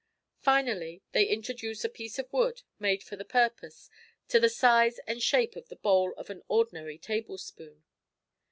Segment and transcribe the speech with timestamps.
[0.39, 3.87] Finally, they introduce a piece of wood, made for the purpose,
[4.33, 7.83] of the size and shape of the bowl of an ordinary table spoon.